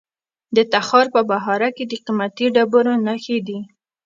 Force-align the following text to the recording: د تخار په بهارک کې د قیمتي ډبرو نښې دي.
د 0.55 0.57
تخار 0.73 1.05
په 1.15 1.21
بهارک 1.29 1.71
کې 1.77 1.85
د 1.91 1.93
قیمتي 2.05 2.45
ډبرو 2.55 2.93
نښې 3.05 3.37
دي. 3.47 3.59